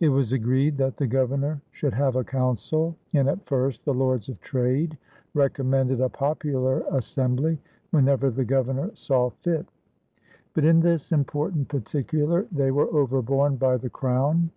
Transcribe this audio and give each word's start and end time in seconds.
It 0.00 0.08
was 0.08 0.32
agreed 0.32 0.78
that 0.78 0.96
the 0.96 1.06
Governor 1.06 1.60
should 1.70 1.94
have 1.94 2.16
a 2.16 2.24
council, 2.24 2.96
and 3.12 3.28
at 3.28 3.46
first 3.46 3.84
the 3.84 3.94
Lords 3.94 4.28
of 4.28 4.40
Trade 4.40 4.98
recommended 5.32 6.00
a 6.00 6.08
popular 6.08 6.80
assembly, 6.90 7.60
whenever 7.92 8.30
the 8.30 8.44
Governor 8.44 8.92
saw 8.96 9.30
fit; 9.30 9.68
but 10.54 10.64
in 10.64 10.80
this 10.80 11.12
important 11.12 11.68
particular 11.68 12.48
they 12.50 12.72
were 12.72 12.92
overborne 12.92 13.54
by 13.54 13.76
the 13.76 13.90
Crown. 13.90 14.50